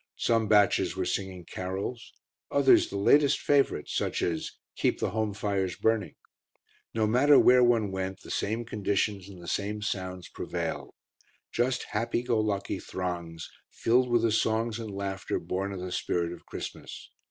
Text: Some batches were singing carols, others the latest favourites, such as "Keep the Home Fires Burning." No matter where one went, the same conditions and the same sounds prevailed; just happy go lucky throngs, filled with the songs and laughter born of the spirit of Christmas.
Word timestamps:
Some 0.17 0.47
batches 0.47 0.95
were 0.95 1.05
singing 1.05 1.45
carols, 1.45 2.11
others 2.49 2.89
the 2.89 2.97
latest 2.97 3.39
favourites, 3.39 3.93
such 3.93 4.23
as 4.23 4.53
"Keep 4.75 4.99
the 4.99 5.11
Home 5.11 5.31
Fires 5.31 5.75
Burning." 5.75 6.15
No 6.95 7.05
matter 7.05 7.37
where 7.37 7.63
one 7.63 7.91
went, 7.91 8.21
the 8.21 8.31
same 8.31 8.65
conditions 8.65 9.29
and 9.29 9.39
the 9.43 9.47
same 9.47 9.83
sounds 9.83 10.27
prevailed; 10.27 10.95
just 11.51 11.83
happy 11.91 12.23
go 12.23 12.39
lucky 12.39 12.79
throngs, 12.79 13.47
filled 13.69 14.09
with 14.09 14.23
the 14.23 14.31
songs 14.31 14.79
and 14.79 14.89
laughter 14.89 15.37
born 15.37 15.71
of 15.71 15.79
the 15.79 15.91
spirit 15.91 16.33
of 16.33 16.47
Christmas. 16.47 17.11